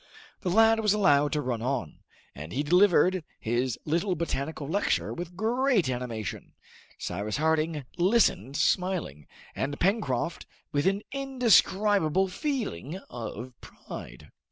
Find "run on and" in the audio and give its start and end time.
1.41-2.51